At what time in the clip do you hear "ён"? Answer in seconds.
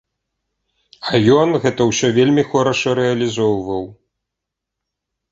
1.41-1.49